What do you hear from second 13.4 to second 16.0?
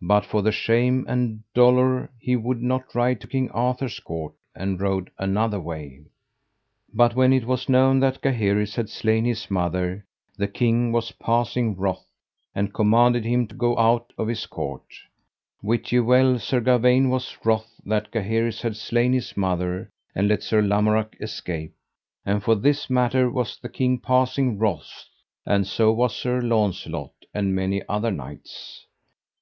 to go out of his court. Wit ye